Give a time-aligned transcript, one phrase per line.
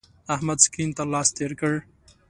[0.33, 1.73] احمد سکرین ته لاس تیر کړ.